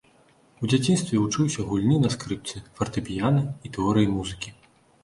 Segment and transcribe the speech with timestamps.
[0.61, 4.61] У дзяцінстве вучыўся гульні на скрыпцы, фартэпіяна і тэорыі музыкі.